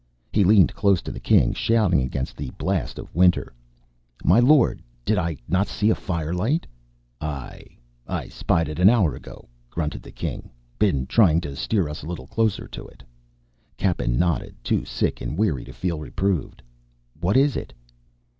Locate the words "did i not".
5.05-5.67